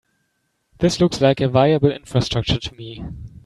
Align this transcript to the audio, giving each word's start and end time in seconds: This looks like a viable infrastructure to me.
This 0.79 0.99
looks 0.99 1.21
like 1.21 1.41
a 1.41 1.47
viable 1.47 1.91
infrastructure 1.91 2.57
to 2.59 2.73
me. 2.73 3.05